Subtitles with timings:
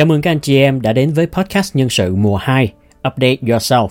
[0.00, 2.72] Chào mừng các anh chị em đã đến với podcast nhân sự mùa 2
[3.08, 3.88] Update Yourself,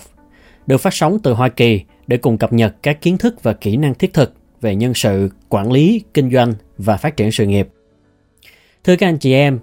[0.66, 3.76] được phát sóng từ Hoa Kỳ để cùng cập nhật các kiến thức và kỹ
[3.76, 7.68] năng thiết thực về nhân sự, quản lý, kinh doanh và phát triển sự nghiệp.
[8.84, 9.58] Thưa các anh chị em,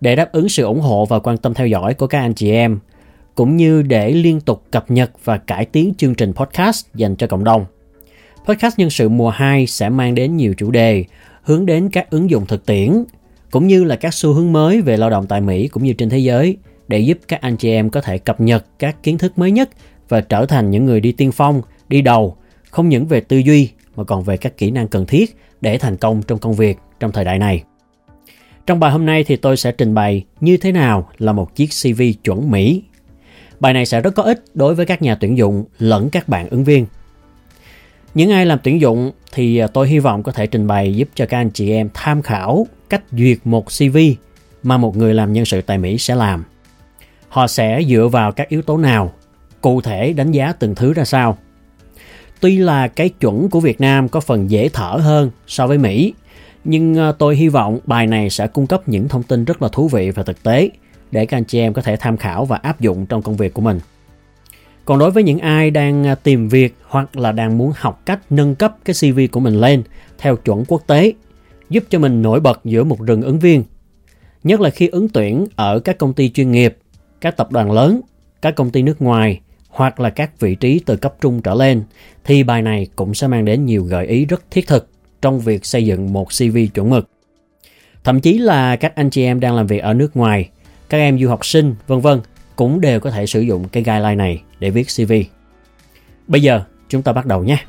[0.00, 2.50] để đáp ứng sự ủng hộ và quan tâm theo dõi của các anh chị
[2.50, 2.78] em,
[3.34, 7.26] cũng như để liên tục cập nhật và cải tiến chương trình podcast dành cho
[7.26, 7.64] cộng đồng.
[8.46, 11.04] Podcast nhân sự mùa 2 sẽ mang đến nhiều chủ đề
[11.42, 13.04] hướng đến các ứng dụng thực tiễn
[13.50, 16.10] cũng như là các xu hướng mới về lao động tại Mỹ cũng như trên
[16.10, 16.56] thế giới
[16.88, 19.70] để giúp các anh chị em có thể cập nhật các kiến thức mới nhất
[20.08, 22.36] và trở thành những người đi tiên phong, đi đầu,
[22.70, 25.96] không những về tư duy mà còn về các kỹ năng cần thiết để thành
[25.96, 27.62] công trong công việc trong thời đại này.
[28.66, 31.68] Trong bài hôm nay thì tôi sẽ trình bày như thế nào là một chiếc
[31.82, 32.82] CV chuẩn Mỹ.
[33.60, 36.48] Bài này sẽ rất có ích đối với các nhà tuyển dụng lẫn các bạn
[36.48, 36.86] ứng viên.
[38.16, 41.08] Những ai làm tuyển dụng thì à, tôi hy vọng có thể trình bày giúp
[41.14, 43.98] cho các anh chị em tham khảo cách duyệt một CV
[44.62, 46.44] mà một người làm nhân sự tại Mỹ sẽ làm.
[47.28, 49.12] Họ sẽ dựa vào các yếu tố nào,
[49.60, 51.38] cụ thể đánh giá từng thứ ra sao.
[52.40, 56.14] Tuy là cái chuẩn của Việt Nam có phần dễ thở hơn so với Mỹ,
[56.64, 59.68] nhưng à, tôi hy vọng bài này sẽ cung cấp những thông tin rất là
[59.68, 60.70] thú vị và thực tế
[61.10, 63.54] để các anh chị em có thể tham khảo và áp dụng trong công việc
[63.54, 63.80] của mình.
[64.86, 68.20] Còn đối với những ai đang à, tìm việc hoặc là đang muốn học cách
[68.30, 69.82] nâng cấp cái CV của mình lên
[70.18, 71.12] theo chuẩn quốc tế
[71.70, 73.64] giúp cho mình nổi bật giữa một rừng ứng viên.
[74.44, 76.78] Nhất là khi ứng tuyển ở các công ty chuyên nghiệp,
[77.20, 78.00] các tập đoàn lớn,
[78.42, 81.82] các công ty nước ngoài hoặc là các vị trí từ cấp trung trở lên
[82.24, 84.88] thì bài này cũng sẽ mang đến nhiều gợi ý rất thiết thực
[85.22, 87.08] trong việc xây dựng một CV chuẩn mực.
[88.04, 90.48] Thậm chí là các anh chị em đang làm việc ở nước ngoài,
[90.88, 92.20] các em du học sinh, vân vân
[92.56, 95.12] cũng đều có thể sử dụng cái guideline này để viết CV.
[96.26, 97.64] Bây giờ chúng ta bắt đầu nhé.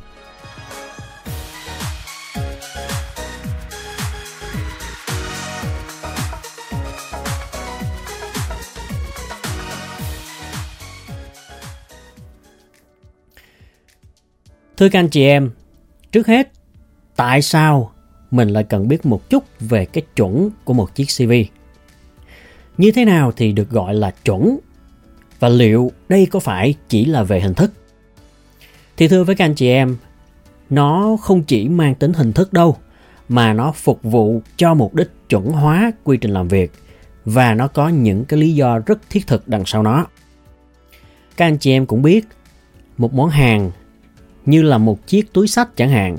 [14.78, 15.52] Thưa các anh chị em,
[16.12, 16.52] trước hết,
[17.16, 17.92] tại sao
[18.32, 21.32] mình lại cần biết một chút về cái chuẩn của một chiếc CV?
[22.78, 24.58] Như thế nào thì được gọi là chuẩn?
[25.40, 27.72] Và liệu đây có phải chỉ là về hình thức?
[28.98, 29.98] Thì thưa với các anh chị em,
[30.70, 32.78] nó không chỉ mang tính hình thức đâu,
[33.30, 36.72] mà nó phục vụ cho mục đích chuẩn hóa quy trình làm việc
[37.26, 40.06] và nó có những cái lý do rất thiết thực đằng sau nó.
[41.38, 42.28] Các anh chị em cũng biết,
[42.98, 43.72] một món hàng
[44.46, 46.18] như là một chiếc túi sách chẳng hạn,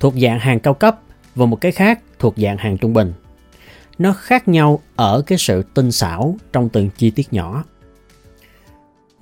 [0.00, 1.00] thuộc dạng hàng cao cấp
[1.34, 3.12] và một cái khác thuộc dạng hàng trung bình.
[3.98, 7.64] Nó khác nhau ở cái sự tinh xảo trong từng chi tiết nhỏ.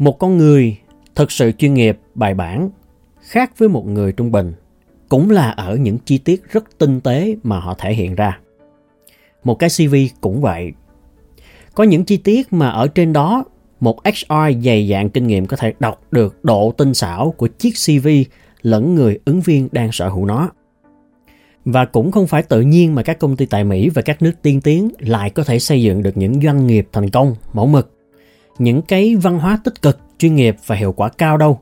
[0.03, 0.77] Một con người
[1.15, 2.71] thực sự chuyên nghiệp, bài bản
[3.21, 4.53] khác với một người trung bình
[5.09, 8.39] cũng là ở những chi tiết rất tinh tế mà họ thể hiện ra.
[9.45, 10.73] Một cái CV cũng vậy.
[11.75, 13.45] Có những chi tiết mà ở trên đó
[13.81, 17.73] một HR dày dạn kinh nghiệm có thể đọc được độ tinh xảo của chiếc
[17.87, 18.09] CV
[18.63, 20.51] lẫn người ứng viên đang sở hữu nó.
[21.65, 24.33] Và cũng không phải tự nhiên mà các công ty tại Mỹ và các nước
[24.43, 27.92] tiên tiến lại có thể xây dựng được những doanh nghiệp thành công, mẫu mực.
[28.59, 31.61] Những cái văn hóa tích cực, chuyên nghiệp và hiệu quả cao đâu.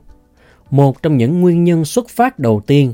[0.69, 2.93] Một trong những nguyên nhân xuất phát đầu tiên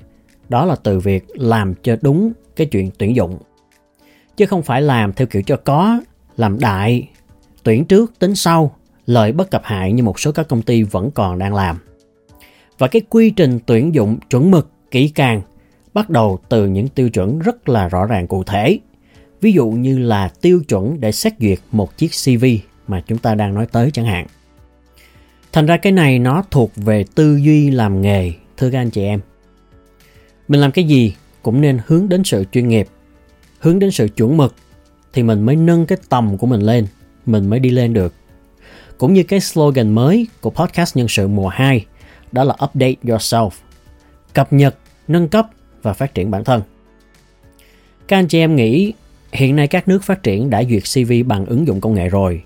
[0.50, 3.38] đó là từ việc làm cho đúng cái chuyện tuyển dụng.
[4.38, 6.00] Chứ không phải làm theo kiểu cho có,
[6.38, 7.10] làm đại,
[7.64, 8.76] tuyển trước tính sau
[9.06, 11.78] lợi bất cập hại như một số các công ty vẫn còn đang làm.
[12.78, 15.42] Và cái quy trình tuyển dụng chuẩn mực, kỹ càng
[15.94, 18.80] bắt đầu từ những tiêu chuẩn rất là rõ ràng cụ thể.
[19.42, 22.46] Ví dụ như là tiêu chuẩn để xét duyệt một chiếc CV
[22.88, 24.28] mà chúng ta đang nói tới chẳng hạn.
[25.54, 29.04] Thành ra cái này nó thuộc về tư duy làm nghề, thưa các anh chị
[29.04, 29.20] em.
[30.48, 32.88] Mình làm cái gì cũng nên hướng đến sự chuyên nghiệp,
[33.60, 34.56] hướng đến sự chuẩn mực
[35.14, 36.88] thì mình mới nâng cái tầm của mình lên,
[37.26, 38.14] mình mới đi lên được
[38.98, 41.86] cũng như cái slogan mới của podcast nhân sự mùa 2,
[42.32, 43.50] đó là Update Yourself,
[44.34, 44.76] cập nhật,
[45.08, 45.48] nâng cấp
[45.82, 46.62] và phát triển bản thân.
[48.08, 48.94] Các anh chị em nghĩ
[49.34, 52.44] hiện nay các nước phát triển đã duyệt CV bằng ứng dụng công nghệ rồi.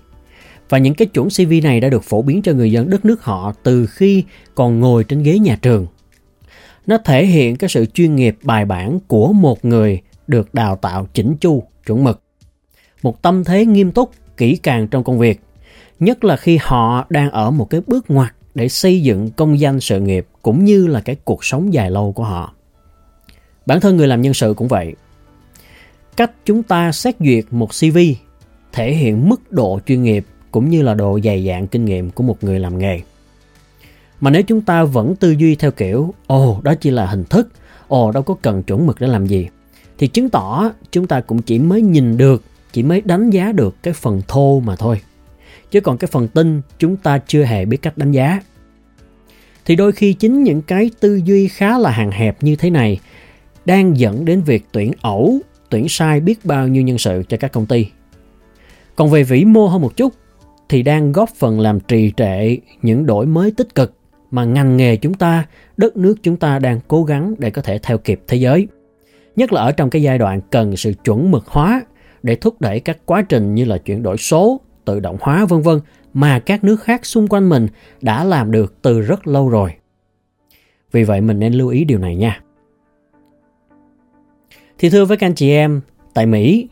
[0.72, 3.24] Và những cái chuẩn CV này đã được phổ biến cho người dân đất nước
[3.24, 4.24] họ từ khi
[4.54, 5.86] còn ngồi trên ghế nhà trường.
[6.86, 11.08] Nó thể hiện cái sự chuyên nghiệp bài bản của một người được đào tạo
[11.14, 12.22] chỉnh chu, chuẩn mực.
[13.02, 15.40] Một tâm thế nghiêm túc, kỹ càng trong công việc–
[16.02, 19.80] nhất là khi họ đang ở một cái bước ngoặt để xây dựng công danh
[19.80, 22.54] sự nghiệp cũng như là cái cuộc sống dài lâu của họ.
[23.66, 24.94] Bản thân người làm nhân sự cũng vậy.
[26.16, 27.98] Cách chúng ta xét duyệt một CV
[28.72, 32.22] thể hiện mức độ chuyên nghiệp cũng như là độ dày dạn kinh nghiệm của
[32.22, 33.00] một người làm nghề.
[34.20, 37.48] Mà nếu chúng ta vẫn tư duy theo kiểu ồ đó chỉ là hình thức,
[37.88, 39.48] ồ đâu có cần chuẩn mực để làm gì
[39.98, 43.82] thì chứng tỏ chúng ta cũng chỉ mới nhìn được chỉ mới đánh giá được
[43.82, 45.00] cái phần thô mà thôi.
[45.70, 48.40] Chứ còn cái phần tinh chúng ta chưa hề biết cách đánh giá.
[49.64, 53.00] Thì đôi khi chính những cái tư duy khá là hàng hẹp như thế này
[53.64, 55.38] đang dẫn đến việc tuyển ẩu,
[55.68, 57.86] tuyển sai biết bao nhiêu nhân sự cho các công ty.
[58.96, 60.14] Còn về vĩ mô hơn một chút
[60.72, 63.94] thì đang góp phần làm trì trệ những đổi mới tích cực
[64.30, 65.46] mà ngành nghề chúng ta,
[65.76, 68.68] đất nước chúng ta đang cố gắng để có thể theo kịp thế giới.
[69.36, 71.82] Nhất là ở trong cái giai đoạn cần sự chuẩn mực hóa
[72.22, 75.62] để thúc đẩy các quá trình như là chuyển đổi số, tự động hóa vân
[75.62, 75.80] vân
[76.14, 77.68] mà các nước khác xung quanh mình
[78.00, 79.70] đã làm được từ rất lâu rồi.
[80.92, 82.40] Vì vậy mình nên lưu ý điều này nha.
[84.78, 85.80] Thì thưa với các anh chị em,
[86.14, 86.68] tại Mỹ,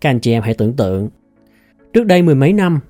[0.00, 1.08] các anh chị em hãy tưởng tượng
[1.92, 2.80] Trước đây mười mấy năm,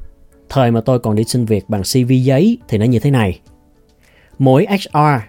[0.48, 3.40] thời mà tôi còn đi xin việc bằng CV giấy thì nó như thế này.
[4.38, 5.22] Mỗi HR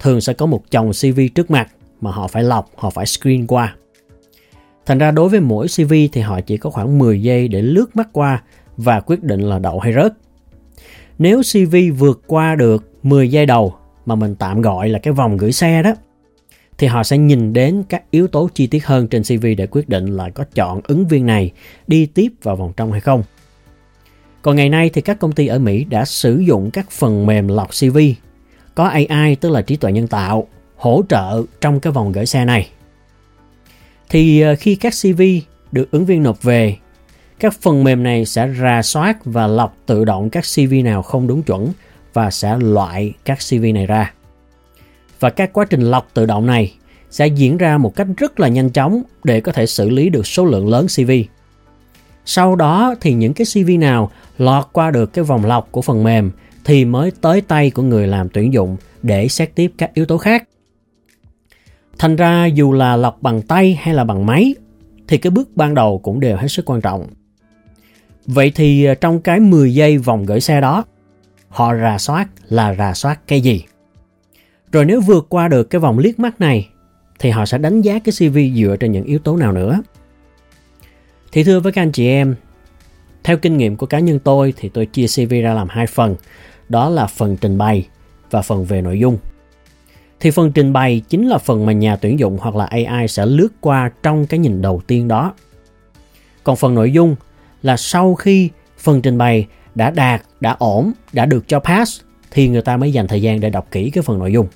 [0.00, 1.68] thường sẽ có một chồng CV trước mặt
[2.00, 3.76] mà họ phải lọc, họ phải screen qua.
[4.86, 7.96] Thành ra đối với mỗi CV thì họ chỉ có khoảng 10 giây để lướt
[7.96, 8.42] mắt qua
[8.76, 10.12] và quyết định là đậu hay rớt.
[11.18, 13.74] Nếu CV vượt qua được 10 giây đầu
[14.06, 15.94] mà mình tạm gọi là cái vòng gửi xe đó
[16.78, 19.88] thì họ sẽ nhìn đến các yếu tố chi tiết hơn trên CV để quyết
[19.88, 21.52] định là có chọn ứng viên này
[21.86, 23.22] đi tiếp vào vòng trong hay không.
[24.42, 27.48] Còn ngày nay thì các công ty ở Mỹ đã sử dụng các phần mềm
[27.48, 27.98] lọc CV
[28.74, 32.44] có AI tức là trí tuệ nhân tạo hỗ trợ trong cái vòng gửi xe
[32.44, 32.68] này.
[34.08, 35.22] Thì ờ, khi các CV
[35.72, 36.76] được ứng viên nộp về,
[37.38, 41.26] các phần mềm này sẽ rà soát và lọc tự động các CV nào không
[41.26, 41.68] đúng chuẩn
[42.12, 44.12] và sẽ loại các CV này ra.
[45.20, 46.74] Và các quá trình lọc tự động này
[47.10, 50.26] sẽ diễn ra một cách rất là nhanh chóng để có thể xử lý được
[50.26, 51.10] số lượng lớn CV.
[52.30, 56.04] Sau đó thì những cái CV nào lọt qua được cái vòng lọc của phần
[56.04, 56.30] mềm
[56.64, 60.18] thì mới tới tay của người làm tuyển dụng để xét tiếp các yếu tố
[60.18, 60.48] khác.
[61.98, 64.54] Thành ra dù là lọc bằng tay hay là bằng máy
[65.08, 67.06] thì cái bước ban đầu cũng đều hết sức quan trọng.
[68.26, 70.84] Vậy thì ờ, trong cái 10 giây vòng gửi xe đó,
[71.48, 73.64] họ rà soát là rà soát cái gì?
[74.72, 76.68] Rồi nếu vượt qua được cái vòng liếc mắt này
[77.18, 79.82] thì họ sẽ đánh giá cái CV dựa trên những yếu tố nào nữa.
[81.32, 82.34] Thì thưa với các anh chị em,
[83.24, 86.16] theo kinh nghiệm của cá nhân tôi thì tôi chia CV ra làm hai phần,
[86.68, 87.88] đó là phần trình bày
[88.30, 89.18] và phần về nội dung.
[90.20, 93.26] Thì phần trình bày chính là phần mà nhà tuyển dụng hoặc là AI sẽ
[93.26, 95.34] lướt qua trong cái nhìn đầu tiên đó.
[96.44, 97.16] Còn phần nội dung
[97.62, 102.00] là sau khi phần trình bày đã đạt, đã ổn, đã được cho pass
[102.30, 104.46] thì người ta mới dành thời gian để đọc kỹ cái phần nội dung.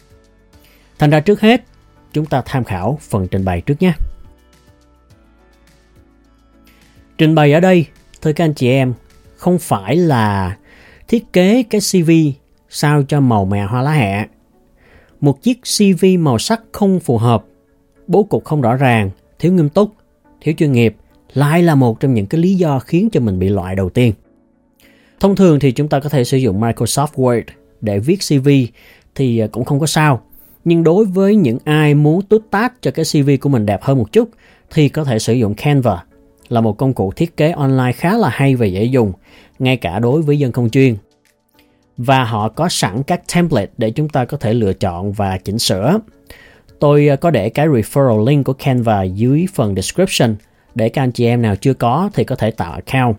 [0.98, 1.64] Thành ra trước hết,
[2.12, 3.92] chúng ta tham khảo phần trình bày trước nhé.
[7.22, 7.86] Trình bày ở đây,
[8.22, 8.92] thưa các anh chị em,
[9.36, 10.56] không phải là
[11.08, 12.10] thiết kế cái CV
[12.68, 14.26] sao cho màu mè hoa lá hẹ.
[15.20, 17.44] Một chiếc CV màu sắc không phù hợp,
[18.06, 19.92] bố cục không rõ ràng, thiếu nghiêm túc,
[20.40, 20.96] thiếu chuyên nghiệp
[21.34, 24.12] lại là một trong những cái lý do khiến cho mình bị loại đầu tiên.
[25.20, 27.42] Thông thường thì chúng ta có thể sử dụng Microsoft Word
[27.80, 28.48] để viết CV
[29.14, 30.22] thì à, cũng không có sao.
[30.64, 33.98] Nhưng đối với những ai muốn tút tát cho cái CV của mình đẹp hơn
[33.98, 34.28] một chút
[34.70, 36.04] thì có thể sử dụng Canva
[36.48, 39.12] là một công cụ thiết kế online khá là hay và dễ dùng,
[39.58, 40.96] ngay cả đối với dân không chuyên.
[41.96, 45.58] Và họ có sẵn các template để chúng ta có thể lựa chọn và chỉnh
[45.58, 45.98] sửa.
[46.78, 50.34] Tôi ờ, có để cái referral link của Canva dưới phần description
[50.74, 53.16] để các anh chị em nào chưa có thì có thể tạo account.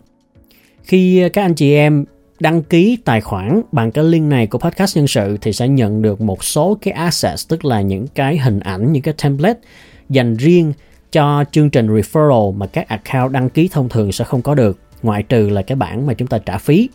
[0.84, 2.06] Khi ờ, các anh chị em
[2.40, 6.02] đăng ký tài khoản bằng cái link này của podcast nhân sự thì sẽ nhận
[6.02, 9.60] được một số cái assets tức là những cái hình ảnh những cái template
[10.10, 10.74] dành riêng
[11.14, 14.80] cho chương trình referral mà các account đăng ký thông thường sẽ không có được
[15.04, 16.90] ngoại trừ là cái bản mà chúng ta trả phí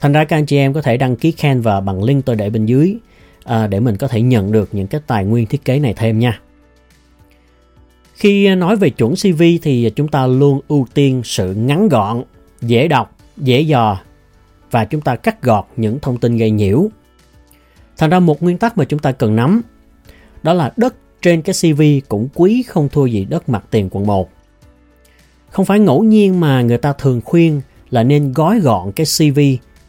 [0.00, 2.50] thành ra các anh chị em có thể đăng ký Canva bằng link tôi để
[2.50, 2.96] bên dưới
[3.44, 6.18] à, để mình có thể nhận được những cái tài nguyên thiết kế này thêm
[6.18, 6.40] nha
[8.14, 12.22] khi nói về chuẩn CV thì chúng ta luôn ưu tiên sự ngắn gọn
[12.60, 13.98] dễ đọc dễ dò
[14.70, 16.88] và chúng ta cắt gọt những thông tin gây nhiễu.
[17.96, 19.62] Thành ra một nguyên tắc mà chúng ta cần nắm
[20.42, 24.06] đó là đất trên cái CV cũng quý không thua gì đất mặt tiền quận
[24.06, 24.30] 1.
[25.50, 27.60] Không phải ngẫu nhiên mà người ta thường khuyên
[27.90, 29.40] là nên gói gọn cái CV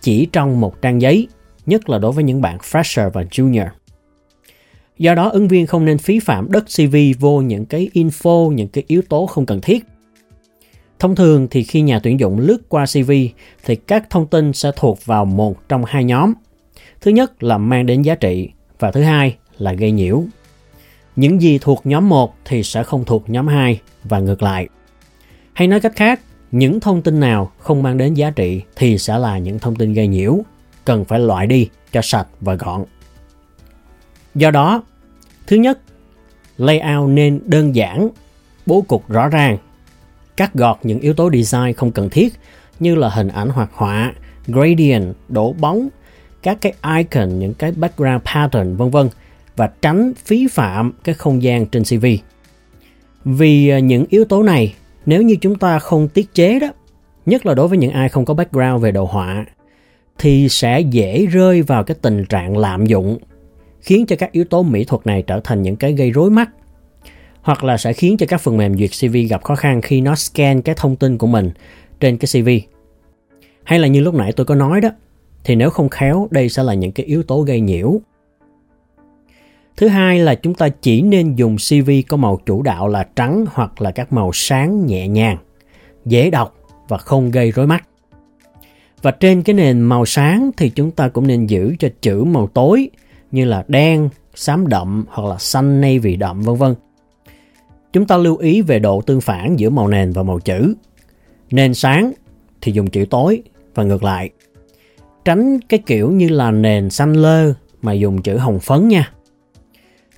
[0.02, 1.28] chỉ trong một trang giấy,
[1.66, 3.68] nhất là đối với những bạn fresher và junior.
[4.98, 8.68] Do đó ứng viên không nên phí phạm đất CV vô những cái info, những
[8.68, 9.84] cái yếu tố không cần thiết.
[11.00, 13.12] Thông thường thì khi nhà tuyển dụng lướt qua CV
[13.66, 16.34] thì các thông tin sẽ thuộc vào một trong hai nhóm.
[17.02, 20.24] Thứ nhất là mang đến giá trị và thứ hai là gây nhiễu.
[21.22, 24.68] Những gì thuộc nhóm 1 thì sẽ không thuộc nhóm 2 và ngược lại.
[25.54, 29.18] Hay nói cách khác, những thông tin nào không mang đến giá trị thì sẽ
[29.18, 30.40] là những thông tin gây nhiễu,
[30.86, 32.84] cần phải loại đi cho sạch và gọn.
[34.36, 34.84] Do đó,
[35.48, 35.80] thứ nhất,
[36.58, 38.10] layout nên đơn giản,
[38.66, 39.58] bố cục rõ ràng
[40.38, 42.34] cắt gọt những yếu tố design không cần thiết
[42.80, 44.14] như là hình ảnh hoạt họa,
[44.48, 45.88] gradient, đổ bóng,
[46.44, 49.10] các cái icon, những cái background pattern vân vân
[49.56, 52.06] và tránh phí phạm cái không gian trên CV.
[53.26, 54.74] Vì à, những yếu tố này,
[55.06, 56.68] nếu như chúng ta không tiết chế đó,
[57.26, 59.46] nhất là đối với những ai không có background về đồ họa,
[60.18, 63.18] thì sẽ dễ rơi vào cái tình trạng lạm dụng,
[63.82, 66.50] khiến cho các yếu tố mỹ thuật này trở thành những cái gây rối mắt
[67.42, 70.16] hoặc là sẽ khiến cho các phần mềm duyệt CV gặp khó khăn khi nó
[70.16, 71.52] scan cái thông tin của mình
[72.00, 72.50] trên cái CV.
[73.64, 74.90] Hay là như lúc nãy tôi có nói đó,
[75.44, 78.02] thì nếu không khéo đây sẽ là những cái yếu tố gây nhiễu.
[79.78, 83.46] Thứ hai là chúng ta chỉ nên dùng CV có màu chủ đạo là trắng
[83.54, 85.38] hoặc là các màu sáng nhẹ nhàng,
[86.06, 86.56] dễ đọc
[86.88, 87.88] và không gây rối mắt.
[89.02, 92.48] Và trên cái nền màu sáng thì chúng ta cũng nên giữ cho chữ màu
[92.48, 92.90] tối
[93.32, 96.76] như là đen, xám đậm hoặc là xanh navy đậm vân vân.
[97.94, 100.74] Chúng ta lưu ý về độ tương phản giữa màu nền và màu chữ.
[101.52, 102.12] Nền sáng
[102.62, 103.42] thì dùng chữ tối
[103.76, 104.30] và ngược lại.
[105.26, 109.12] Tránh cái kiểu như là nền xanh lơ mà dùng chữ hồng phấn nha.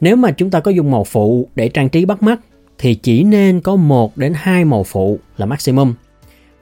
[0.01, 2.39] Nếu mà chúng ta có dùng màu phụ để trang trí bắt mắt
[2.77, 5.93] thì chỉ nên có 1 đến 2 màu phụ là maximum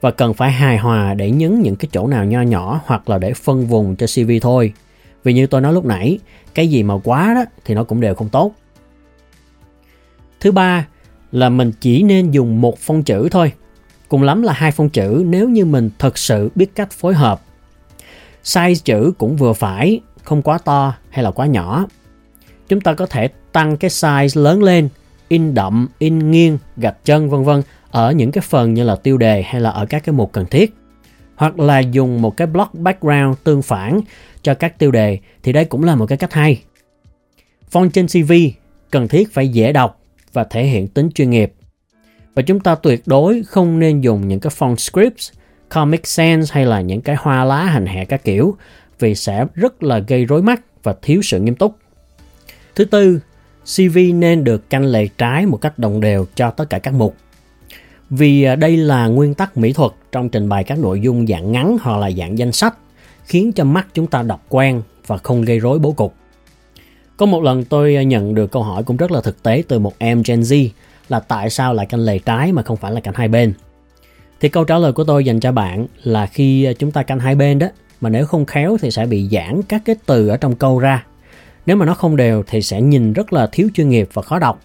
[0.00, 3.18] và cần phải hài hòa để nhấn những cái chỗ nào nho nhỏ hoặc là
[3.18, 4.72] để phân vùng cho CV thôi.
[5.24, 6.18] Vì như tôi nói lúc nãy,
[6.54, 8.52] cái gì mà quá đó thì nó cũng đều không tốt.
[10.40, 10.86] Thứ ba
[11.32, 13.52] là mình chỉ nên dùng một phông chữ thôi.
[14.08, 17.42] Cùng lắm là hai phông chữ nếu như mình thật sự biết cách phối hợp.
[18.44, 21.86] Size chữ cũng vừa phải, không quá to hay là quá nhỏ.
[22.72, 24.88] Chúng ta có thể tăng cái size lớn lên,
[25.28, 29.18] in đậm, in nghiêng, gạch chân vân vân ở những cái phần như là tiêu
[29.18, 30.74] đề hay là ở các cái mục cần thiết.
[31.34, 34.00] Hoặc là dùng một cái block background tương phản
[34.42, 36.62] cho các tiêu đề thì đây cũng là một cái cách hay.
[37.72, 38.32] Font trên CV
[38.90, 40.00] cần thiết phải dễ đọc
[40.32, 41.52] và thể hiện tính chuyên nghiệp.
[42.34, 45.32] Và chúng ta tuyệt đối không nên dùng những cái font scripts,
[45.68, 48.56] Comic Sans hay là những cái hoa lá hành hạ các kiểu
[48.98, 51.76] vì sẽ rất là gây rối mắt và thiếu sự nghiêm túc.
[52.74, 53.20] Thứ tư,
[53.76, 57.16] CV nên được canh lề trái một cách đồng đều cho tất cả các mục.
[58.10, 61.52] Vì à, đây là nguyên tắc mỹ thuật trong trình bày các nội dung dạng
[61.52, 62.74] ngắn hoặc là dạng danh sách,
[63.24, 66.14] khiến cho mắt chúng ta đọc quen và không gây rối bố cục.
[67.16, 69.78] Có một lần tôi à, nhận được câu hỏi cũng rất là thực tế từ
[69.78, 70.68] một em Gen Z
[71.08, 73.52] là tại sao lại canh lề trái mà không phải là canh hai bên.
[74.40, 77.20] Thì câu trả lời của tôi dành cho bạn là khi à, chúng ta canh
[77.20, 77.66] hai bên đó
[78.00, 81.04] mà nếu không khéo thì sẽ bị giãn các cái từ ở trong câu ra.
[81.66, 84.38] Nếu mà nó không đều thì sẽ nhìn rất là thiếu chuyên nghiệp và khó
[84.38, 84.60] đọc.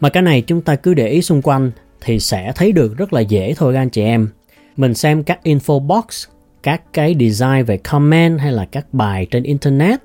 [0.00, 3.12] Mà cái này chúng ta cứ để ý xung quanh thì sẽ thấy được rất
[3.12, 4.28] là dễ thôi các anh chị em.
[4.76, 6.26] Mình xem các info box,
[6.62, 10.00] các cái design về comment hay là các bài trên internet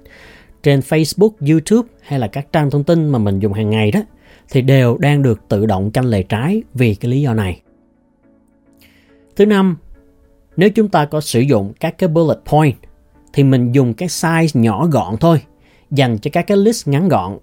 [0.63, 3.99] trên Facebook, YouTube hay là các trang thông tin mà mình dùng hàng ngày đó
[4.49, 7.61] thì đều đang được tự động canh lề trái vì cái lý do này.
[9.35, 9.77] Thứ năm,
[10.57, 12.75] nếu chúng ta có sử dụng các cái bullet point
[13.33, 15.41] thì mình dùng cái size nhỏ gọn thôi,
[15.95, 17.37] dành cho các cái list ngắn gọn.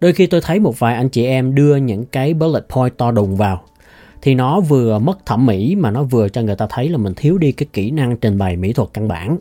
[0.00, 3.10] Đôi khi tôi thấy một vài anh chị em đưa những cái bullet point to
[3.10, 3.62] đùng vào
[4.22, 7.14] thì nó vừa mất thẩm mỹ mà nó vừa cho người ta thấy là mình
[7.16, 9.38] thiếu đi cái kỹ năng trình bày mỹ thuật căn bản.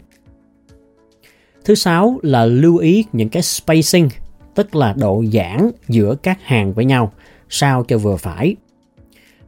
[1.65, 4.09] Thứ sáu là lưu ý những cái spacing,
[4.55, 7.11] tức là độ giãn giữa các hàng với nhau,
[7.49, 8.55] sao cho vừa phải.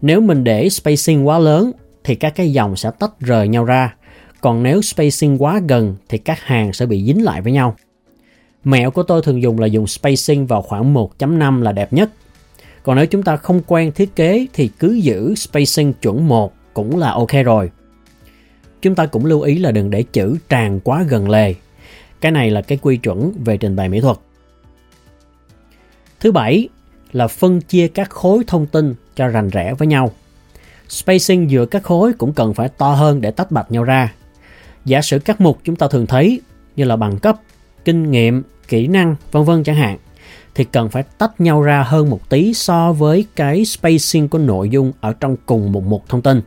[0.01, 1.71] Nếu mình để spacing quá lớn
[2.03, 3.95] thì các cái dòng sẽ tách rời nhau ra,
[4.41, 7.75] còn nếu spacing quá gần thì các hàng sẽ bị dính lại với nhau.
[8.63, 12.09] Mẹo của tôi thường dùng là dùng spacing vào khoảng 1.5 là đẹp nhất.
[12.83, 16.97] Còn nếu chúng ta không quen thiết kế thì cứ giữ spacing chuẩn 1 cũng
[16.97, 17.71] là ok rồi.
[18.81, 21.53] Chúng ta cũng lưu ý là đừng để chữ tràn quá gần lề
[22.21, 24.17] cái này là cái quy chuẩn về trình bày mỹ thuật.
[26.19, 26.69] Thứ bảy
[27.11, 30.11] là phân chia các khối thông tin cho rành rẽ với nhau.
[30.89, 34.13] Spacing giữa các khối cũng cần phải to hơn để tách bạch nhau ra.
[34.85, 36.41] Giả sử các mục chúng ta thường thấy
[36.75, 37.37] như là bằng cấp,
[37.87, 39.97] kinh nghiệm, kỹ năng, vân vân chẳng hạn
[40.55, 44.69] thì cần phải tách nhau ra hơn một tí so với cái spacing của nội
[44.69, 46.41] dung ở trong cùng một mục thông tin.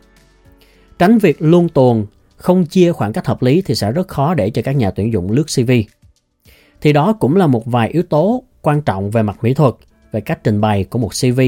[0.99, 2.07] Tránh việc luôn tuồn
[2.37, 5.13] không chia khoảng cách hợp lý thì sẽ rất khó để cho các nhà tuyển
[5.13, 5.71] dụng lướt CV.
[6.81, 9.75] Thì đó cũng là một vài yếu tố quan trọng về mặt mỹ thuật,
[10.13, 11.41] về cách trình bày của một CV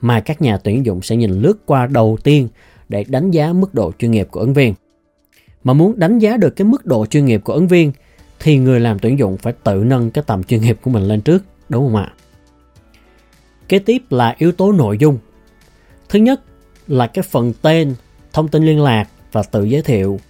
[0.00, 2.48] mà các nhà tuyển dụng sẽ nhìn lướt qua đầu tiên
[2.88, 4.74] để đánh giá mức độ chuyên nghiệp của ứng viên.
[5.64, 7.92] Mà muốn đánh giá được cái mức độ chuyên nghiệp của ứng viên
[8.42, 11.20] thì người làm tuyển dụng phải tự nâng cái tầm chuyên nghiệp của mình lên
[11.20, 12.12] trước, đúng không ạ?
[13.68, 15.18] Kế tiếp là yếu tố nội dung.
[16.08, 16.40] Thứ nhất
[16.88, 17.94] là cái phần tên,
[18.32, 20.20] thông tin liên lạc và tự giới thiệu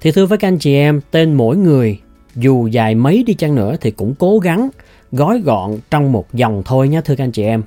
[0.00, 2.00] thì thưa với các anh chị em, tên mỗi người
[2.36, 4.70] dù dài mấy đi chăng nữa thì cũng cố gắng
[5.12, 7.62] gói gọn trong một dòng thôi nhé thưa các anh chị em.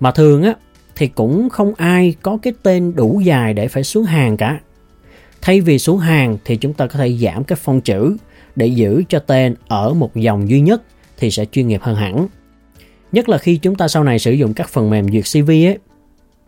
[0.00, 0.54] Mà thường á
[0.96, 4.60] thì cũng không ai có cái tên đủ dài để phải xuống hàng cả.
[5.42, 8.16] Thay vì xuống hàng thì chúng ta có thể giảm cái phong chữ
[8.56, 10.82] để giữ cho tên ở một dòng duy nhất
[11.18, 12.26] thì sẽ chuyên nghiệp hơn hẳn.
[13.12, 15.78] Nhất là khi chúng ta sau này sử dụng các phần mềm duyệt CV ấy,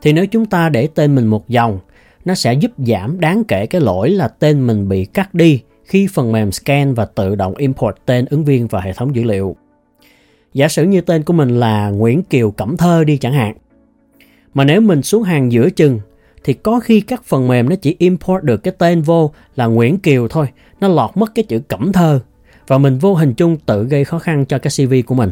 [0.03, 1.79] thì nếu chúng ta để tên mình một dòng,
[2.25, 6.07] nó sẽ giúp giảm đáng kể cái lỗi là tên mình bị cắt đi khi
[6.07, 9.57] phần mềm scan và tự động import tên ứng viên vào hệ thống dữ liệu.
[10.55, 13.55] Giả sử như tên của mình là Nguyễn Kiều Cẩm Thơ đi chẳng hạn.
[14.55, 16.01] Mà nếu mình xuống hàng giữa chừng
[16.45, 19.99] thì có khi các phần mềm nó chỉ import được cái tên vô là Nguyễn
[19.99, 20.47] Kiều thôi,
[20.83, 22.21] nó lọt mất cái chữ Cẩm Thơ
[22.67, 25.31] và mình vô hình chung tự gây khó khăn cho cái CV của mình.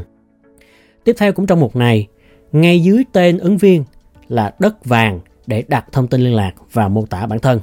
[1.05, 2.07] Tiếp theo cũng trong mục này,
[2.53, 3.85] ngay dưới tên ứng viên
[4.29, 7.61] là đất vàng để đặt thông tin liên lạc và mô tả bản thân.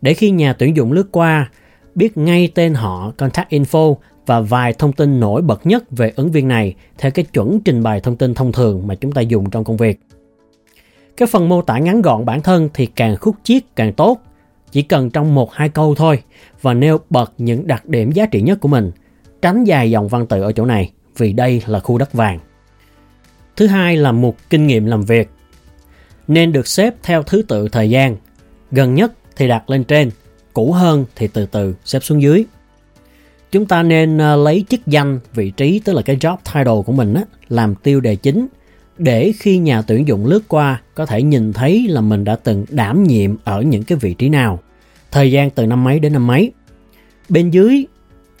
[0.00, 1.50] Để khi nhà tuyển dụng lướt qua,
[1.94, 3.94] biết ngay tên họ, contact info
[4.26, 7.82] và vài thông tin nổi bật nhất về ứng viên này theo cái chuẩn trình
[7.82, 10.00] bày thông tin thông thường mà chúng ta dùng trong công việc.
[11.16, 14.20] Cái phần mô tả ngắn gọn bản thân thì càng khúc chiết càng tốt,
[14.72, 16.22] chỉ cần trong một hai câu thôi
[16.62, 18.90] và nêu bật những đặc điểm giá trị nhất của mình,
[19.42, 22.38] tránh dài dòng văn tự ở chỗ này vì đây là khu đất vàng.
[23.56, 25.30] Thứ hai là một kinh nghiệm làm việc.
[26.28, 28.16] Nên được xếp theo thứ tự thời gian,
[28.70, 30.10] gần nhất thì đặt lên trên,
[30.52, 32.44] cũ hơn thì từ từ xếp xuống dưới.
[33.50, 36.92] Chúng ta nên ờ, lấy chức danh, vị trí tức là cái job title của
[36.92, 38.46] mình á, làm tiêu đề chính
[38.98, 42.64] để khi nhà tuyển dụng lướt qua có thể nhìn thấy là mình đã từng
[42.68, 44.58] đảm nhiệm ở những cái vị trí nào,
[45.10, 46.52] thời gian từ năm mấy đến năm mấy.
[47.28, 47.86] Bên dưới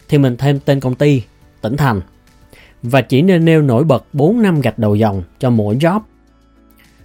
[0.08, 1.22] thì mình thêm tên công ty,
[1.60, 2.00] tỉnh thành
[2.82, 6.00] và chỉ nên nêu nổi bật 4 năm gạch đầu dòng cho mỗi job.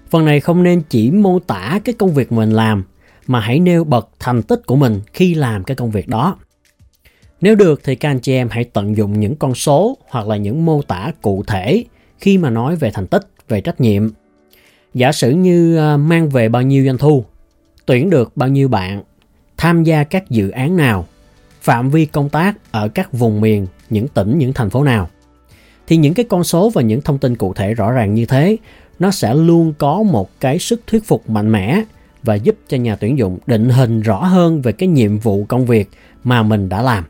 [0.10, 2.84] Phần này không nên chỉ mô tả cái công việc mình làm
[3.28, 6.38] mà hãy nêu bật thành tích của mình khi làm cái công việc đó.
[7.42, 10.38] Nếu được thì các anh chị em hãy tận dụng những con số hoặc là
[10.38, 11.84] những mô tả cụ thể
[12.20, 14.10] khi mà nói về thành tích, về trách nhiệm.
[14.94, 17.26] Giả sử như à, mang về bao nhiêu doanh thu,
[17.86, 19.04] tuyển được bao nhiêu bạn,
[19.58, 21.06] tham gia các dự án nào,
[21.62, 25.10] phạm vi công tác ở các vùng miền, những tỉnh, những thành phố nào.
[25.88, 28.58] Thì những cái con số và những thông tin cụ thể rõ ràng như thế,
[29.00, 31.84] nó sẽ luôn có một cái sức thuyết phục mạnh mẽ
[32.24, 35.66] và giúp cho nhà tuyển dụng định hình rõ hơn về cái nhiệm vụ công
[35.66, 35.90] việc
[36.24, 37.04] mà mình đã làm.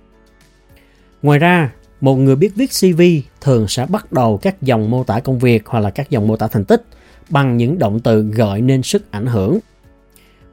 [1.21, 1.71] Ngoài ra,
[2.03, 3.01] một người biết viết CV
[3.41, 6.35] thường sẽ bắt đầu các dòng mô tả công việc hoặc là các dòng mô
[6.35, 6.83] tả thành tích
[7.29, 9.59] bằng những động từ gợi nên sức ảnh hưởng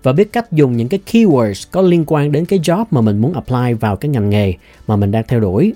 [0.03, 3.19] và biết cách dùng những cái keywords có liên quan đến cái job mà mình
[3.19, 4.55] muốn apply vào cái ngành nghề
[4.87, 5.73] mà mình đang theo đuổi.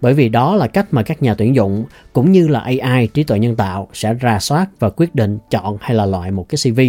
[0.00, 3.24] Bởi vì đó là cách mà các nhà tuyển dụng cũng như là AI trí
[3.24, 6.58] tuệ nhân tạo sẽ rà soát và quyết định chọn hay là loại một cái
[6.64, 6.80] CV.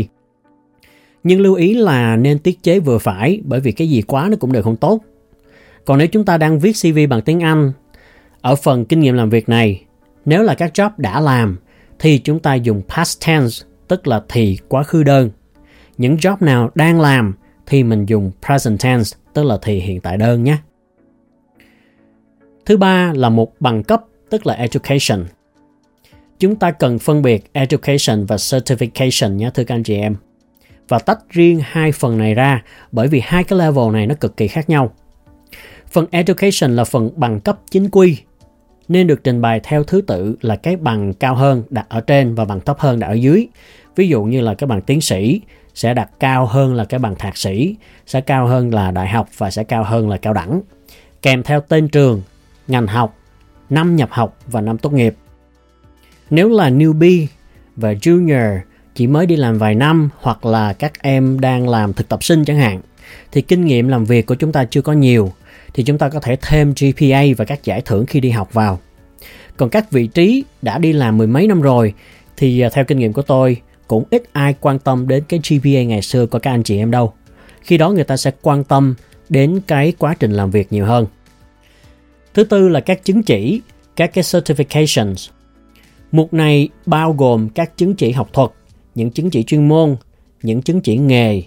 [1.23, 4.37] Nhưng lưu ý là nên tiết chế vừa phải bởi vì cái gì quá nó
[4.39, 5.01] cũng đều không tốt.
[5.85, 7.71] Còn nếu chúng ta đang viết CV bằng tiếng Anh,
[8.45, 9.83] ở phần kinh nghiệm làm việc này,
[10.25, 11.57] nếu là các job đã làm
[11.99, 15.29] thì chúng ta dùng past tense, tức là thì quá khứ đơn.
[15.97, 17.33] Những job nào đang làm
[17.65, 20.57] thì mình dùng present tense, tức là thì hiện tại đơn nhé.
[22.65, 25.25] Thứ ba là một bằng cấp, tức là education.
[26.39, 30.15] Chúng ta cần phân biệt education và certification nhé thưa các anh chị em.
[30.87, 34.37] Và tách riêng hai phần này ra bởi vì hai cái level này nó cực
[34.37, 34.93] kỳ khác nhau.
[35.91, 38.17] Phần education là phần bằng cấp chính quy
[38.87, 42.35] nên được trình bày theo thứ tự là cái bằng cao hơn đặt ở trên
[42.35, 43.47] và bằng thấp hơn đặt ở dưới.
[43.95, 45.41] Ví dụ như là cái bằng tiến sĩ
[45.73, 49.29] sẽ đặt cao hơn là cái bằng thạc sĩ, sẽ cao hơn là đại học
[49.37, 50.61] và sẽ cao hơn là cao đẳng.
[51.21, 52.21] Kèm theo tên trường,
[52.67, 53.17] ngành học,
[53.69, 55.15] năm nhập học và năm tốt nghiệp.
[56.29, 57.25] Nếu là newbie
[57.75, 58.59] và junior
[58.95, 62.45] chỉ mới đi làm vài năm hoặc là các em đang làm thực tập sinh
[62.45, 62.81] chẳng hạn
[63.31, 65.31] thì kinh nghiệm làm việc của chúng ta chưa có nhiều
[65.73, 68.79] thì chúng ta có thể thêm GPA và các giải thưởng khi đi học vào.
[69.57, 71.93] Còn các vị trí đã đi làm mười mấy năm rồi
[72.37, 75.83] thì à, theo kinh nghiệm của tôi cũng ít ai quan tâm đến cái GPA
[75.83, 77.13] ngày xưa của các anh chị em đâu.
[77.61, 78.95] Khi đó người ta sẽ quan tâm
[79.29, 81.05] đến cái quá trình làm việc nhiều hơn.
[82.33, 83.61] Thứ tư là các chứng chỉ,
[83.95, 85.29] các cái certifications.
[86.11, 88.49] Mục này bao gồm các chứng chỉ học thuật,
[88.95, 89.95] những chứng chỉ chuyên môn,
[90.43, 91.41] những chứng chỉ nghề,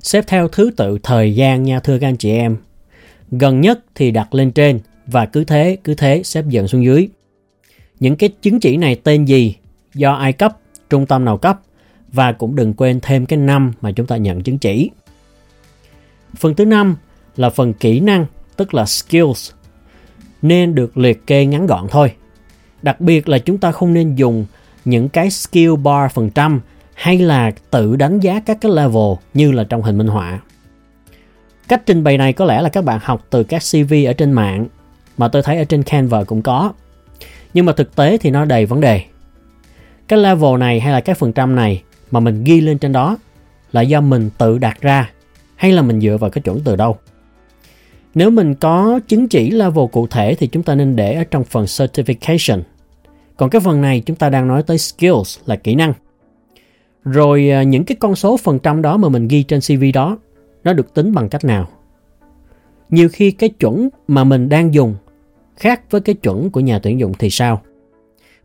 [0.00, 2.56] xếp theo thứ tự thời gian nha thưa các anh chị em.
[3.38, 7.08] Gần nhất thì đặt lên trên và cứ thế, cứ thế xếp dần xuống dưới.
[8.00, 9.54] Những cái chứng chỉ này tên gì,
[9.94, 10.58] do ai cấp,
[10.90, 11.60] trung tâm nào cấp
[12.12, 14.90] và cũng đừng quên thêm cái năm mà chúng ta nhận chứng chỉ.
[16.36, 16.96] Phần thứ năm
[17.36, 19.50] là phần kỹ năng, tức là skills,
[20.42, 22.12] nên được liệt kê ngắn gọn thôi.
[22.82, 24.46] Đặc biệt là chúng ta không nên dùng
[24.84, 26.60] những cái skill bar phần trăm
[26.94, 30.40] hay là tự đánh giá các cái level như là trong hình minh họa.
[31.68, 34.32] Cách trình bày này có lẽ là các bạn học từ các CV ở trên
[34.32, 34.66] mạng,
[35.18, 36.72] mà tôi thấy ở trên Canva cũng có.
[37.54, 39.02] Nhưng mà thực tế thì nó đầy vấn đề.
[40.08, 43.16] Cái level này hay là cái phần trăm này mà mình ghi lên trên đó
[43.72, 45.10] là do mình tự đặt ra,
[45.56, 46.96] hay là mình dựa vào cái chuẩn từ đâu.
[48.14, 51.44] Nếu mình có chứng chỉ level cụ thể thì chúng ta nên để ở trong
[51.44, 52.60] phần certification.
[53.36, 55.92] Còn cái phần này chúng ta đang nói tới skills là kỹ năng.
[57.04, 60.18] Rồi à, những cái con số phần trăm đó mà mình ghi trên CV đó
[60.64, 61.68] nó được tính bằng cách nào?
[62.90, 64.94] Nhiều khi cái chuẩn mà mình đang dùng
[65.56, 67.62] khác với cái chuẩn của nhà tuyển dụng thì sao?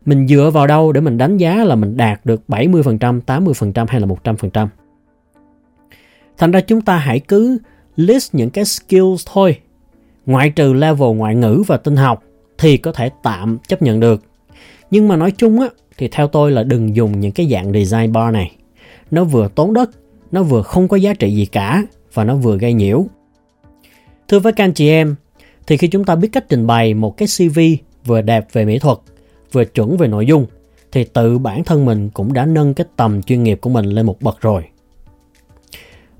[0.06, 4.00] Mình dựa vào đâu để mình đánh giá là mình đạt được 70%, 80% hay
[4.00, 4.66] là 100%?
[6.38, 7.58] Thành ra chúng ta hãy cứ
[7.96, 9.58] list những cái skills thôi.
[10.26, 12.24] Ngoại trừ level ngoại ngữ và tin học
[12.58, 14.22] thì có thể tạm chấp nhận được.
[14.90, 18.12] Nhưng mà nói chung á, thì theo tôi là đừng dùng những cái dạng design
[18.12, 18.56] bar này.
[19.10, 19.90] Nó vừa tốn đất,
[20.32, 21.82] nó vừa không có giá trị gì cả
[22.14, 23.06] và nó vừa gây nhiễu.
[24.28, 25.14] Thưa với các anh chị em,
[25.66, 27.60] thì khi chúng ta biết cách trình bày một cái CV
[28.04, 28.98] vừa đẹp về mỹ thuật,
[29.52, 30.46] vừa chuẩn về nội dung,
[30.92, 34.06] thì tự bản thân mình cũng đã nâng cái tầm chuyên nghiệp của mình lên
[34.06, 34.64] một bậc rồi.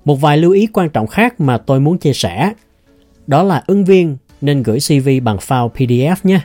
[0.05, 2.53] Một vài lưu ý quan trọng khác mà tôi muốn chia sẻ,
[3.27, 6.41] đó là ứng viên nên gửi CV bằng file PDF nhé.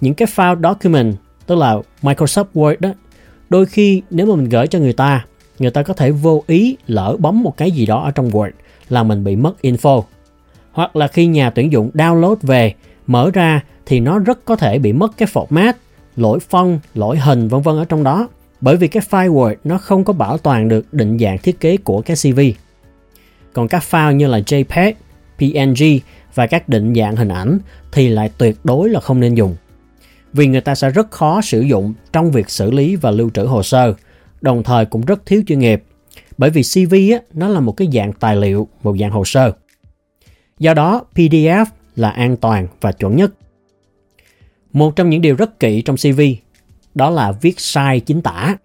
[0.00, 1.14] Những cái file document,
[1.46, 2.90] tức là Microsoft Word đó,
[3.50, 5.26] đôi khi nếu mà mình gửi cho người ta,
[5.58, 8.50] người ta có thể vô ý lỡ bấm một cái gì đó ở trong Word
[8.88, 10.02] là mình bị mất info.
[10.72, 12.74] Hoặc là khi nhà tuyển dụng download về,
[13.06, 15.72] mở ra thì nó rất có thể bị mất cái format,
[16.16, 18.28] lỗi phông, lỗi hình vân vân ở trong đó
[18.60, 21.76] bởi vì cái file Word nó không có bảo toàn được định dạng thiết kế
[21.76, 22.40] của cái CV.
[23.52, 24.92] Còn các file như là JPEG,
[25.38, 27.58] PNG và các định dạng hình ảnh
[27.92, 29.56] thì lại tuyệt đối là không nên dùng.
[30.32, 33.44] Vì người ta sẽ rất khó sử dụng trong việc xử lý và lưu trữ
[33.44, 33.94] hồ sơ,
[34.44, 35.82] đồng thời cũng rất thiếu chuyên nghiệp.
[36.38, 39.52] Bởi vì CV á, nó là một cái dạng tài liệu, một dạng hồ sơ.
[40.58, 41.64] Do đó, PDF
[41.96, 43.32] là an toàn và chuẩn nhất.
[44.72, 46.20] Một trong những điều rất kỵ trong CV
[46.94, 48.56] đó là viết sai chính tả.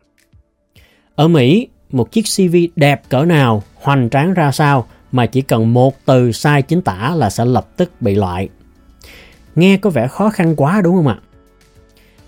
[1.15, 5.73] Ở Mỹ, một chiếc CV đẹp cỡ nào, hoành tráng ra sao mà chỉ cần
[5.73, 8.49] một từ sai chính tả là sẽ lập tức bị loại.
[9.55, 11.19] Nghe có vẻ khó khăn quá đúng không ạ?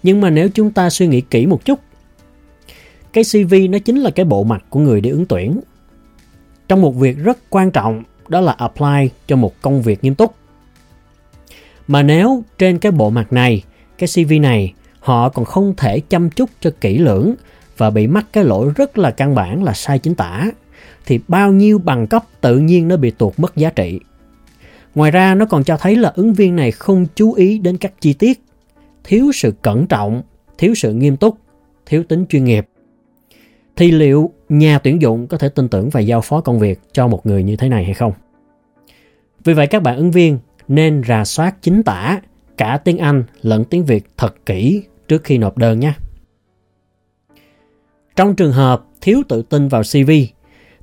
[0.03, 1.79] Nhưng mà nếu chúng ta suy nghĩ kỹ một chút,
[3.13, 5.59] cái CV nó chính là cái bộ mặt của người đi ứng tuyển.
[6.67, 10.35] Trong một việc rất quan trọng đó là apply cho một công việc nghiêm túc.
[11.87, 13.63] Mà nếu trên cái bộ mặt này,
[13.97, 17.35] cái CV này họ còn không thể chăm chút cho kỹ lưỡng
[17.77, 20.51] và bị mắc cái lỗi rất là căn bản là sai chính tả
[21.05, 23.99] thì bao nhiêu bằng cấp tự nhiên nó bị tuột mất giá trị.
[24.95, 27.93] Ngoài ra nó còn cho thấy là ứng viên này không chú ý đến các
[28.01, 28.41] chi tiết,
[29.03, 30.21] thiếu sự cẩn trọng,
[30.57, 31.37] thiếu sự nghiêm túc,
[31.85, 32.67] thiếu tính chuyên nghiệp.
[33.75, 37.07] Thì liệu nhà tuyển dụng có thể tin tưởng và giao phó công việc cho
[37.07, 38.13] một người như thế này hay không?
[39.43, 42.21] Vì vậy các bạn ứng viên nên rà soát chính tả
[42.57, 45.93] cả tiếng Anh lẫn tiếng Việt thật kỹ trước khi nộp đơn nhé.
[48.15, 50.11] Trong trường hợp thiếu tự tin vào CV,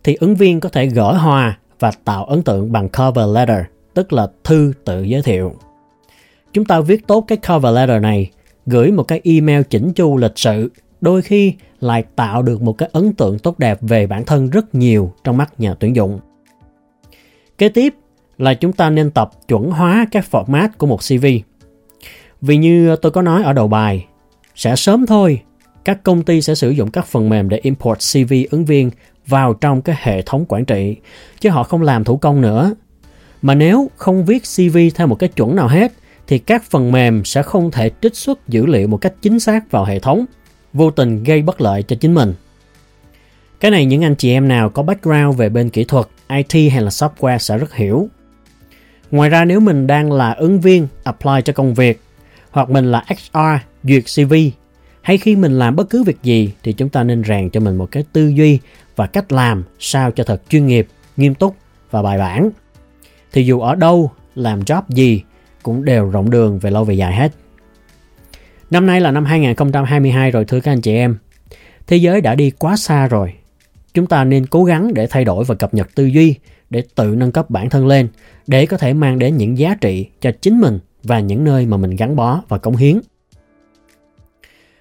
[0.05, 4.12] thì ứng viên có thể gỡ hòa và tạo ấn tượng bằng cover letter, tức
[4.12, 5.55] là thư tự giới thiệu.
[6.53, 8.31] Chúng ta viết tốt cái cover letter này,
[8.66, 10.70] gửi một cái email chỉnh chu lịch sự,
[11.01, 14.75] đôi khi lại tạo được một cái ấn tượng tốt đẹp về bản thân rất
[14.75, 16.21] nhiều trong mắt nhà tuyển dụng.
[17.59, 17.95] Kế tiếp
[18.39, 21.27] là chúng ta nên tập chuẩn hóa các format của một CV.
[22.41, 24.07] Vì như tôi có nói ở đầu bài,
[24.55, 25.43] sẽ sớm thôi,
[25.85, 28.91] các công ty sẽ sử dụng các phần mềm để import CV ứng viên
[29.27, 30.97] vào trong cái hệ thống quản trị,
[31.41, 32.75] chứ họ không làm thủ công nữa.
[33.43, 35.93] Mà nếu không viết CV theo một cái chuẩn nào hết,
[36.27, 39.71] thì các phần mềm sẽ không thể trích xuất dữ liệu một cách chính xác
[39.71, 40.25] vào hệ thống,
[40.72, 42.35] vô tình gây bất lợi cho chính mình.
[43.61, 46.83] Cái này những anh chị em nào có background về bên kỹ thuật, IT hay
[46.83, 48.09] là software sẽ rất hiểu.
[49.11, 52.00] Ngoài ra nếu mình đang là ứng viên apply cho công việc
[52.50, 54.35] hoặc mình là HR duyệt CV
[55.02, 57.76] hay khi mình làm bất cứ việc gì thì chúng ta nên rèn cho mình
[57.76, 58.59] một cái tư duy
[58.96, 61.57] và cách làm sao cho thật chuyên nghiệp, nghiêm túc
[61.90, 62.50] và bài bản.
[63.33, 65.22] Thì dù ở đâu, làm job gì
[65.62, 67.33] cũng đều rộng đường về lâu về dài hết.
[68.70, 71.16] Năm nay là năm 2022 rồi thưa các anh chị em.
[71.87, 73.35] Thế giới đã đi quá xa rồi.
[73.94, 76.35] Chúng ta nên cố gắng để thay đổi và cập nhật tư duy
[76.70, 78.09] để tự nâng cấp bản thân lên
[78.46, 81.76] để có thể mang đến những giá trị cho chính mình và những nơi mà
[81.76, 83.00] mình gắn bó và cống hiến.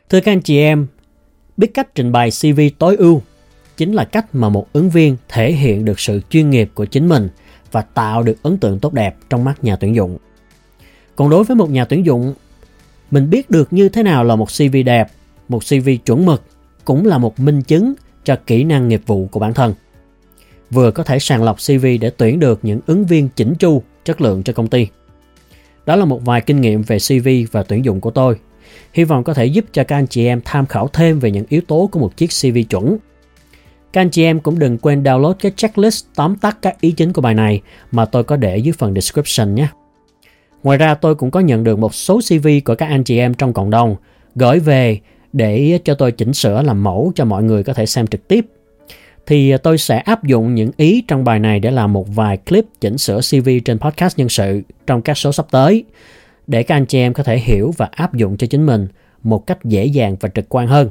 [0.10, 0.88] Thưa các anh chị em,
[1.58, 3.22] biết cách trình bày CV tối ưu
[3.78, 7.08] chính là cách mà một ứng viên thể hiện được sự chuyên nghiệp của chính
[7.10, 7.30] mình
[7.72, 10.18] và tạo được ấn tượng tốt đẹp trong mắt nhà tuyển dụng.
[11.16, 12.34] Còn đối với một nhà tuyển dụng,
[13.12, 15.08] mình biết được như thế nào là một CV đẹp,
[15.50, 16.44] một CV chuẩn mực
[16.86, 17.94] cũng là một minh chứng
[18.24, 19.74] cho kỹ năng nghiệp vụ của bản thân.
[20.70, 24.22] Vừa có thể sàng lọc CV để tuyển được những ứng viên chỉnh chu, chất
[24.22, 24.88] lượng cho công ty.
[25.86, 28.36] Đó là một vài kinh nghiệm về CV và tuyển dụng của tôi.
[28.94, 31.46] Hy vọng có thể giúp cho các anh chị em tham khảo thêm về những
[31.50, 32.98] yếu tố của một chiếc CV chuẩn.
[33.94, 37.14] Các anh chị em cũng đừng quên download cái checklist tóm tắt các ý chính
[37.14, 39.68] của bài này mà tôi có để dưới phần description nhé.
[40.64, 43.34] Ngoài ra, tôi cũng có nhận được một số CV của các anh chị em
[43.34, 43.96] trong cộng đồng,
[44.36, 45.00] gửi về
[45.34, 48.46] để cho tôi chỉnh sửa làm mẫu cho mọi người có thể xem trực tiếp.
[49.26, 52.38] Thì à, tôi sẽ áp dụng những ý trong bài này để làm một vài
[52.38, 55.84] clip chỉnh sửa CV trên podcast nhân sự trong các số sắp tới,
[56.48, 58.88] để các anh chị em có thể hiểu và áp dụng cho chính mình
[59.24, 60.90] một cách dễ dàng và trực quan hơn.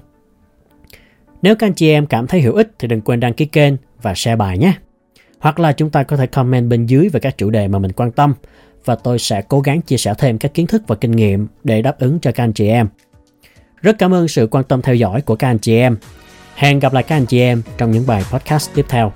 [1.42, 3.74] Nếu các anh chị em cảm thấy hữu ích thì đừng quên đăng ký kênh
[4.02, 4.72] và share bài nhé.
[5.38, 7.92] Hoặc là chúng ta có thể comment bên dưới về các chủ đề mà mình
[7.92, 8.34] quan tâm
[8.86, 11.82] và tôi sẽ cố gắng chia sẻ thêm các kiến thức và kinh nghiệm để
[11.82, 12.88] đáp ứng cho các anh chị em.
[13.82, 15.96] Rất cảm ơn sự quan tâm theo dõi của các anh chị em.
[16.54, 19.12] Hẹn gặp lại các anh chị em trong những bài podcast tiếp theo.